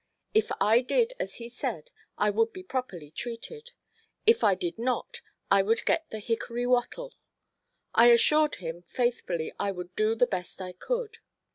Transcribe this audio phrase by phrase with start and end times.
[0.33, 3.73] If I did as he said I would be properly treated;
[4.25, 7.11] if I did not I would get the hickory wottel.
[7.93, 11.19] I assured him faithfully I would do the best I could.